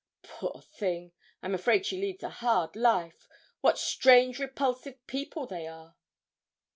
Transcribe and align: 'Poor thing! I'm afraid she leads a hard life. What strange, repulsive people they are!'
'Poor 0.23 0.63
thing! 0.63 1.11
I'm 1.43 1.53
afraid 1.53 1.85
she 1.85 2.01
leads 2.01 2.23
a 2.23 2.29
hard 2.29 2.75
life. 2.75 3.27
What 3.59 3.77
strange, 3.77 4.39
repulsive 4.39 5.05
people 5.05 5.45
they 5.45 5.67
are!' 5.67 5.95